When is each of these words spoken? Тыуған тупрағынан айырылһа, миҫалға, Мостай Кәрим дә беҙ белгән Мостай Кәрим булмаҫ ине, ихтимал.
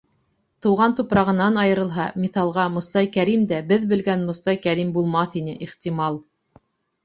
Тыуған 0.65 0.95
тупрағынан 0.99 1.59
айырылһа, 1.63 2.07
миҫалға, 2.23 2.65
Мостай 2.79 3.11
Кәрим 3.19 3.45
дә 3.53 3.61
беҙ 3.75 3.87
белгән 3.95 4.27
Мостай 4.33 4.61
Кәрим 4.67 4.93
булмаҫ 4.99 5.41
ине, 5.45 5.59
ихтимал. 5.69 6.23